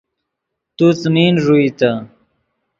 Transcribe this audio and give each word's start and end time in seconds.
تو 0.77 0.87
څیمین 0.99 1.33
ݱوئیتے 1.43 1.91